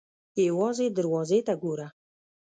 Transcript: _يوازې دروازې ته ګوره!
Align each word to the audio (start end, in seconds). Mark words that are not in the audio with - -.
_يوازې 0.49 0.85
دروازې 0.97 1.39
ته 1.47 1.53
ګوره! 1.61 1.87